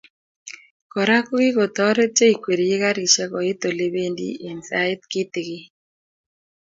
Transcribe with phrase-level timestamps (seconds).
[0.91, 5.65] Kora kikotoret cheikwerie karisiek koit olebendi eng sait kitikin